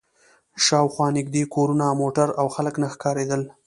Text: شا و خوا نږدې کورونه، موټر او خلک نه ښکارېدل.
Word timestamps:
شا 0.65 0.79
و 0.83 0.87
خوا 0.93 1.07
نږدې 1.17 1.43
کورونه، 1.53 1.85
موټر 2.01 2.27
او 2.39 2.45
خلک 2.55 2.75
نه 2.81 2.87
ښکارېدل. 2.93 3.41